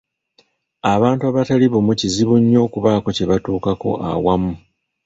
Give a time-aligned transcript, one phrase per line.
[0.93, 4.51] Abantu abatali bumu kizibu nnyo okubaako kye batuukako awamu.